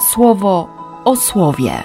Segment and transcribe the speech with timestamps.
[0.00, 0.68] słowo
[1.04, 1.82] o słowie.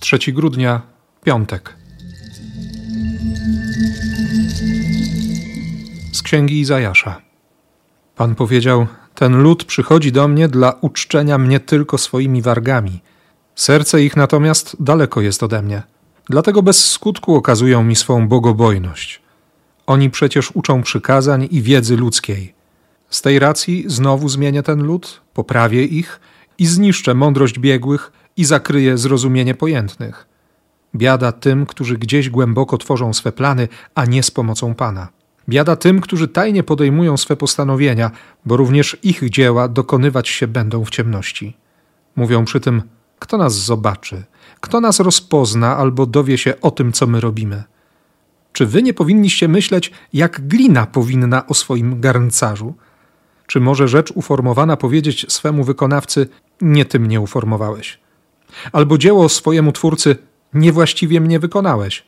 [0.00, 0.82] 3 grudnia,
[1.24, 1.74] piątek.
[6.12, 7.22] Z księgi Izajasza.
[8.16, 13.00] Pan powiedział: Ten lud przychodzi do mnie dla uczczenia mnie tylko swoimi wargami.
[13.54, 15.82] Serce ich natomiast daleko jest ode mnie.
[16.30, 19.22] Dlatego bez skutku okazują mi swą bogobojność.
[19.86, 22.54] Oni przecież uczą przykazań i wiedzy ludzkiej.
[23.10, 26.20] Z tej racji znowu zmienię ten lud, poprawię ich
[26.58, 30.26] i zniszczę mądrość biegłych i zakryję zrozumienie pojętnych.
[30.94, 35.08] Biada tym, którzy gdzieś głęboko tworzą swe plany, a nie z pomocą Pana.
[35.48, 38.10] Biada tym, którzy tajnie podejmują swe postanowienia,
[38.44, 41.56] bo również ich dzieła dokonywać się będą w ciemności.
[42.16, 42.82] Mówią przy tym,
[43.18, 44.24] kto nas zobaczy,
[44.60, 47.64] kto nas rozpozna albo dowie się o tym, co my robimy.
[48.52, 52.74] Czy wy nie powinniście myśleć, jak glina powinna o swoim garncarzu?
[53.46, 56.28] Czy może rzecz uformowana powiedzieć swemu wykonawcy,
[56.60, 57.98] nie ty mnie uformowałeś?
[58.72, 60.16] Albo dzieło swojemu twórcy,
[60.54, 62.04] niewłaściwie mnie wykonałeś?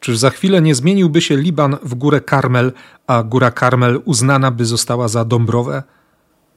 [0.00, 2.72] Czyż za chwilę nie zmieniłby się Liban w górę Karmel,
[3.06, 5.82] a góra Karmel uznana by została za Dąbrowę?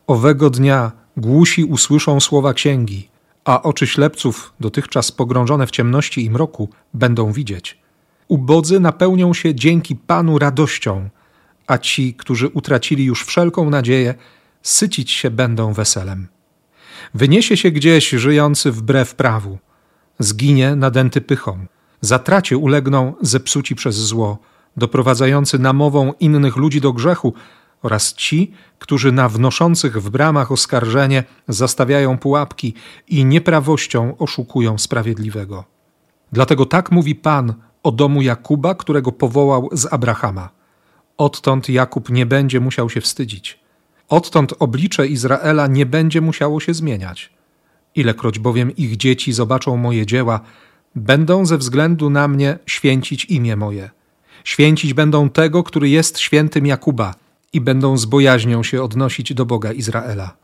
[0.08, 3.10] Owego dnia głusi usłyszą słowa księgi,
[3.46, 7.80] a oczy ślepców, dotychczas pogrążone w ciemności i mroku, będą widzieć.
[8.28, 11.10] Ubodzy napełnią się dzięki Panu radością,
[11.68, 14.16] a ci, którzy utracili już wszelką nadzieję,
[14.62, 16.28] sycić się będą weselem.
[17.14, 19.58] Wyniesie się gdzieś żyjący wbrew prawu,
[20.20, 21.66] zginie nadęty pychą,
[22.02, 24.38] zatracie ulegną zepsuci przez zło,
[24.78, 27.34] doprowadzający namową innych ludzi do grzechu
[27.84, 32.74] oraz ci, którzy na wnoszących w bramach oskarżenie zastawiają pułapki
[33.08, 35.64] i nieprawością oszukują sprawiedliwego.
[36.32, 37.54] Dlatego tak mówi Pan
[37.84, 40.50] o domu Jakuba, którego powołał z Abrahama.
[41.18, 43.60] Odtąd Jakub nie będzie musiał się wstydzić.
[44.10, 47.34] Odtąd oblicze Izraela nie będzie musiało się zmieniać.
[47.96, 50.40] Ilekroć bowiem ich dzieci zobaczą moje dzieła,
[50.96, 53.90] będą ze względu na mnie święcić imię moje.
[54.44, 57.23] Święcić będą tego, który jest świętym Jakuba
[57.54, 60.36] i będą z bojaźnią się odnosić do Boga Izraela.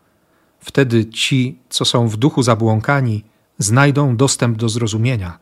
[0.59, 3.23] Wtedy ci, co są w duchu zabłąkani,
[3.57, 5.39] znajdą dostęp do zrozumienia.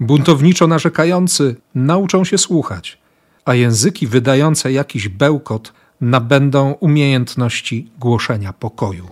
[0.00, 2.98] Buntowniczo narzekający nauczą się słuchać,
[3.44, 9.08] a języki wydające jakiś bełkot nabędą umiejętności głoszenia pokoju.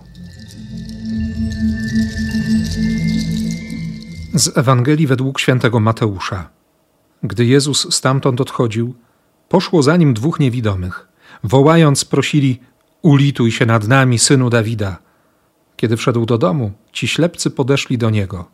[4.33, 6.49] Z Ewangelii według świętego Mateusza.
[7.23, 8.93] Gdy Jezus stamtąd odchodził,
[9.49, 11.12] poszło za nim dwóch niewidomych.
[11.43, 12.59] Wołając, prosili:
[13.01, 14.97] Ulituj się nad nami, synu Dawida.
[15.75, 18.45] Kiedy wszedł do domu, ci ślepcy podeszli do niego.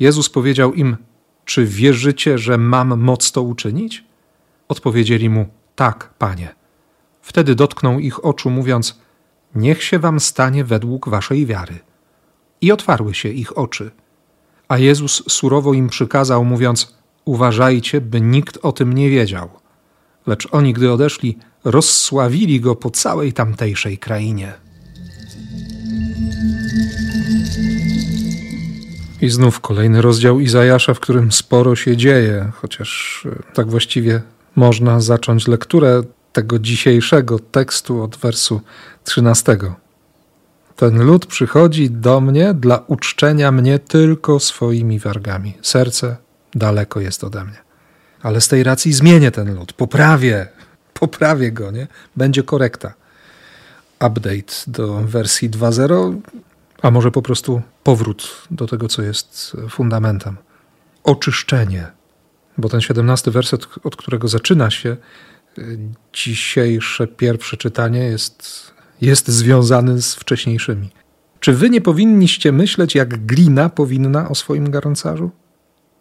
[0.00, 0.96] Jezus powiedział im:
[1.44, 4.04] Czy wierzycie, że mam moc to uczynić?
[4.68, 6.54] Odpowiedzieli mu: Tak, panie.
[7.22, 9.00] Wtedy dotknął ich oczu, mówiąc:
[9.54, 11.78] Niech się wam stanie według waszej wiary.
[12.60, 13.90] I otwarły się ich oczy.
[14.68, 16.94] A Jezus surowo im przykazał, mówiąc:
[17.24, 19.59] Uważajcie, by nikt o tym nie wiedział.
[20.26, 24.52] Lecz oni, gdy odeszli, rozsławili go po całej tamtejszej krainie.
[29.20, 34.22] I znów kolejny rozdział Izajasza, w którym sporo się dzieje, chociaż e, tak właściwie
[34.56, 38.60] można zacząć lekturę tego dzisiejszego tekstu od wersu
[39.04, 39.58] 13.
[40.76, 45.54] Ten lud przychodzi do mnie dla uczczenia mnie tylko swoimi wargami.
[45.62, 46.16] Serce
[46.54, 47.69] daleko jest ode mnie.
[48.22, 50.46] Ale z tej racji zmienię ten lud, poprawię,
[51.00, 51.86] poprawię go, nie?
[52.16, 52.94] Będzie korekta.
[54.06, 56.20] Update do wersji 2.0,
[56.82, 60.36] a może po prostu powrót do tego, co jest fundamentem.
[61.04, 61.86] Oczyszczenie,
[62.58, 64.96] bo ten 17 werset, od którego zaczyna się
[65.58, 65.78] y,
[66.12, 68.70] dzisiejsze pierwsze czytanie, jest,
[69.00, 70.90] jest związany z wcześniejszymi.
[71.40, 75.30] Czy wy nie powinniście myśleć, jak glina powinna o swoim garncarzu?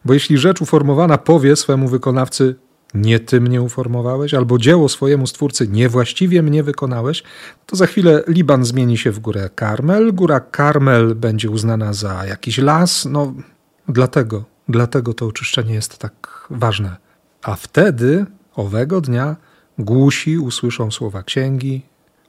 [0.06, 2.56] Bo jeśli rzecz uformowana powie swemu wykonawcy,
[2.94, 7.24] nie ty mnie uformowałeś, albo dzieło swojemu stwórcy niewłaściwie mnie wykonałeś,
[7.66, 12.58] to za chwilę Liban zmieni się w górę Karmel, góra Karmel będzie uznana za jakiś
[12.58, 13.34] las, no
[13.88, 16.98] dlatego, dlatego to oczyszczenie jest tak ważne.
[17.42, 18.26] A wtedy,
[18.56, 19.36] owego dnia,
[19.80, 21.82] głusi usłyszą słowa księgi,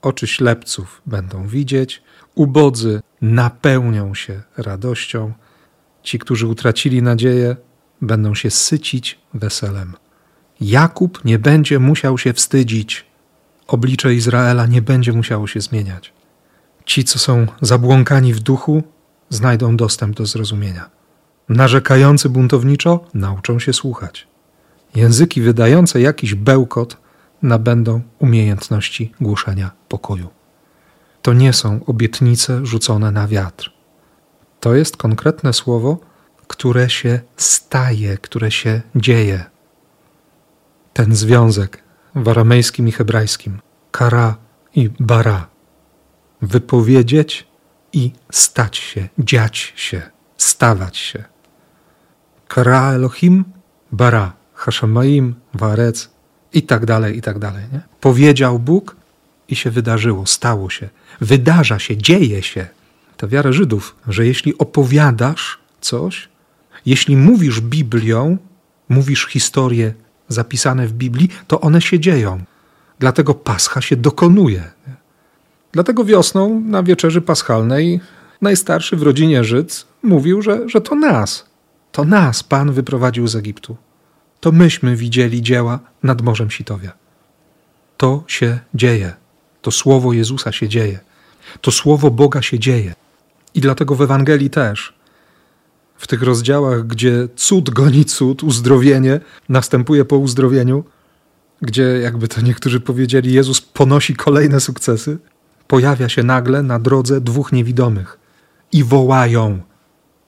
[0.02, 2.02] oczy ślepców będą widzieć,
[2.34, 5.32] ubodzy napełnią się radością,
[6.02, 7.56] ci, którzy utracili nadzieję,
[8.02, 9.94] będą się sycić weselem.
[10.60, 13.06] Jakub nie będzie musiał się wstydzić.
[13.66, 16.12] Oblicze Izraela nie będzie musiało się zmieniać.
[16.84, 18.82] Ci, co są zabłąkani w duchu,
[19.28, 20.90] znajdą dostęp do zrozumienia.
[21.48, 24.28] Narzekający buntowniczo nauczą się słuchać.
[24.94, 26.96] Języki wydające jakiś bełkot
[27.42, 30.28] nabędą umiejętności głoszenia pokoju.
[31.22, 33.79] To nie są obietnice rzucone na wiatr.
[34.60, 35.98] To jest konkretne słowo,
[36.46, 39.44] które się staje, które się dzieje.
[40.92, 41.82] Ten związek
[42.14, 43.60] w aramejskim i hebrajskim,
[43.90, 44.36] kara
[44.74, 45.48] i bara,
[46.42, 47.46] wypowiedzieć
[47.92, 50.02] i stać się, dziać się,
[50.36, 51.24] stawać się.
[52.48, 53.44] Kara Elohim,
[53.92, 56.10] bara, Hashemaim, Warec
[56.52, 57.64] i tak dalej, i tak dalej.
[57.72, 57.80] Nie?
[58.00, 58.96] Powiedział Bóg
[59.48, 60.88] i się wydarzyło, stało się,
[61.20, 62.68] wydarza się, dzieje się.
[63.20, 66.28] Ta wiara Żydów, że jeśli opowiadasz coś,
[66.86, 68.38] jeśli mówisz Biblią,
[68.88, 69.94] mówisz historie
[70.28, 72.44] zapisane w Biblii, to one się dzieją.
[72.98, 74.70] Dlatego Pascha się dokonuje.
[75.72, 78.00] Dlatego wiosną na wieczerzy paschalnej
[78.40, 81.46] najstarszy w rodzinie Żyd mówił, że, że to nas,
[81.92, 83.76] to nas Pan wyprowadził z Egiptu.
[84.40, 86.92] To myśmy widzieli dzieła nad Morzem Sitowia.
[87.96, 89.12] To się dzieje.
[89.62, 90.98] To słowo Jezusa się dzieje.
[91.60, 92.94] To słowo Boga się dzieje.
[93.54, 94.94] I dlatego w Ewangelii też
[95.96, 100.84] w tych rozdziałach, gdzie cud goni cud, uzdrowienie następuje po uzdrowieniu,
[101.62, 105.18] gdzie, jakby to niektórzy powiedzieli, Jezus ponosi kolejne sukcesy,
[105.66, 108.18] pojawia się nagle na drodze dwóch niewidomych
[108.72, 109.60] i wołają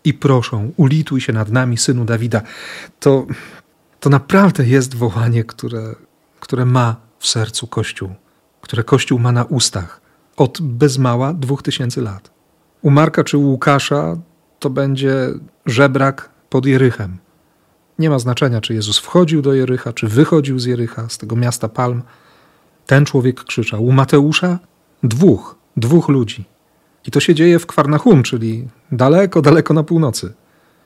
[0.05, 2.43] i proszą: Ulituj się nad nami, synu Dawida.
[3.01, 3.27] To,
[4.01, 5.95] to naprawdę jest wołanie, które,
[6.41, 8.15] które ma w sercu Kościół,
[8.61, 10.01] które Kościół ma na ustach
[10.37, 12.31] od bez mała dwóch tysięcy lat.
[12.83, 14.17] U Marka czy u Łukasza
[14.59, 15.29] to będzie
[15.67, 17.19] żebrak pod Jerychem.
[17.99, 21.69] Nie ma znaczenia, czy Jezus wchodził do Jerycha, czy wychodził z Jerycha, z tego miasta
[21.69, 22.03] Palm.
[22.87, 23.85] Ten człowiek krzyczał.
[23.85, 24.59] U Mateusza
[25.03, 26.45] dwóch, dwóch ludzi.
[27.07, 30.33] I to się dzieje w Kwarnachum, czyli daleko, daleko na północy.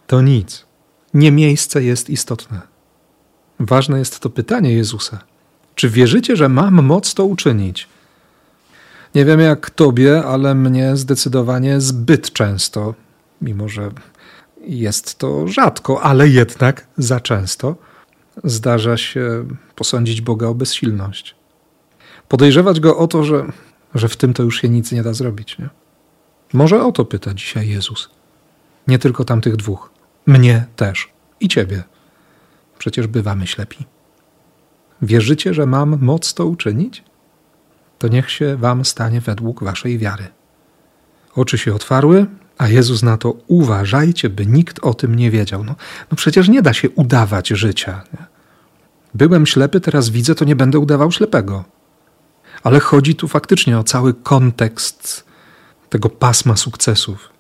[0.07, 0.67] To nic.
[1.15, 2.61] Nie miejsce jest istotne.
[3.61, 5.19] Ważne jest to pytanie Jezusa.
[5.75, 7.89] Czy wierzycie, że mam moc to uczynić?
[9.17, 12.95] Nie wiem jak tobie, ale mnie zdecydowanie zbyt często
[13.41, 13.91] mimo że
[14.61, 17.77] jest to rzadko, ale jednak za często,
[18.45, 21.35] zdarza się posądzić Boga o bezsilność.
[22.29, 23.53] Podejrzewać go o to, że,
[23.95, 25.59] że w tym to już się nic nie da zrobić.
[25.59, 25.69] Nie?
[26.53, 28.11] Może o to pyta dzisiaj Jezus.
[28.89, 29.91] Nie tylko tamtych dwóch.
[30.27, 31.09] Mnie też.
[31.41, 31.83] I ciebie.
[32.79, 33.85] Przecież bywamy ślepi.
[35.03, 37.05] Wierzycie, że mam moc to uczynić?
[37.99, 40.27] To niech się wam stanie według waszej wiary.
[41.35, 42.27] Oczy się otwarły,
[42.59, 45.65] a Jezus na to uważajcie, by nikt o tym nie wiedział.
[45.65, 45.75] No,
[46.11, 48.05] no przecież nie da się udawać życia.
[48.13, 48.27] Nie?
[49.15, 51.65] Byłem ślepy, teraz widzę, to nie będę udawał ślepego.
[52.63, 55.25] Ale chodzi tu faktycznie o cały kontekst
[55.89, 57.31] tego pasma sukcesów.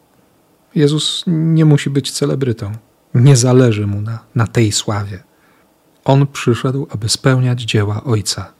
[0.74, 2.72] Jezus nie musi być celebrytą.
[3.14, 5.22] Nie zależy mu na, na tej sławie.
[6.04, 8.52] On przyszedł, aby spełniać dzieła Ojca.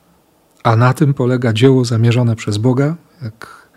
[0.66, 3.68] A na tym polega dzieło zamierzone przez Boga, jak,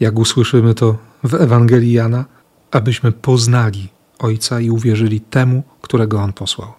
[0.00, 2.24] jak usłyszymy to w Ewangelii Jana,
[2.70, 3.88] abyśmy poznali
[4.18, 6.72] Ojca i uwierzyli temu, którego On posłał.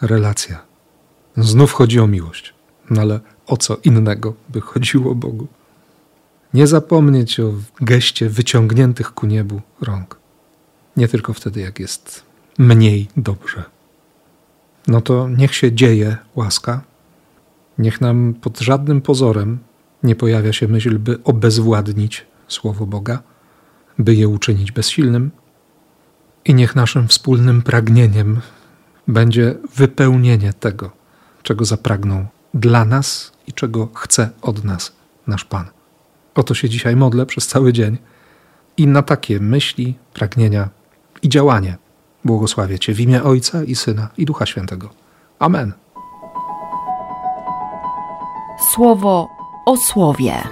[0.00, 0.62] Relacja.
[1.36, 2.54] Znów chodzi o miłość,
[2.90, 5.46] no ale o co innego by chodziło Bogu?
[6.54, 10.18] Nie zapomnieć o geście wyciągniętych ku niebu rąk.
[10.96, 12.22] Nie tylko wtedy, jak jest
[12.58, 13.64] mniej dobrze.
[14.86, 16.89] No to niech się dzieje łaska,
[17.80, 19.58] niech nam pod żadnym pozorem
[20.02, 23.22] nie pojawia się myśl, by obezwładnić Słowo Boga,
[23.98, 25.30] by je uczynić bezsilnym.
[26.44, 28.40] I niech naszym wspólnym pragnieniem
[29.08, 30.90] będzie wypełnienie tego,
[31.42, 34.92] czego zapragnął dla nas i czego chce od nas
[35.26, 35.64] nasz Pan.
[36.34, 37.98] Oto się dzisiaj modlę przez cały dzień
[38.76, 40.68] i na takie myśli, pragnienia
[41.22, 41.76] i działanie
[42.24, 44.90] błogosławię Cię w imię Ojca i Syna i Ducha Świętego.
[45.38, 45.72] Amen.
[48.60, 49.28] Słowo
[49.66, 50.42] o słowie.